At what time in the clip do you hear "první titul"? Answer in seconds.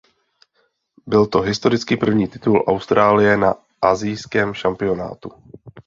1.97-2.63